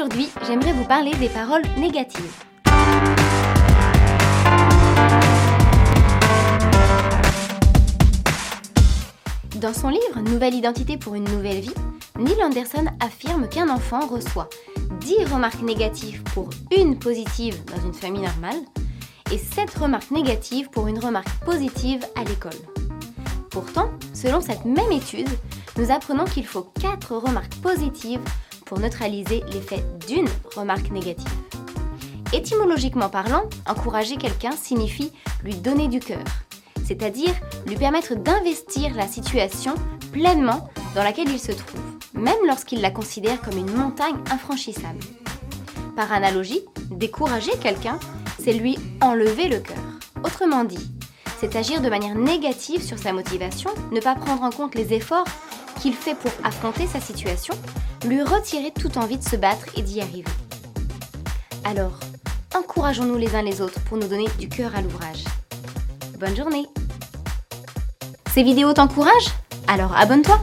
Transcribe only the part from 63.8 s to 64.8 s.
pour nous donner du cœur à